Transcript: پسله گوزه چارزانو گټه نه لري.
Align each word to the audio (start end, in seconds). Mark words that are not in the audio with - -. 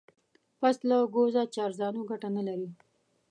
پسله 0.59 0.97
گوزه 1.15 1.43
چارزانو 1.55 2.01
گټه 2.09 2.29
نه 2.35 2.41
لري. 2.47 2.69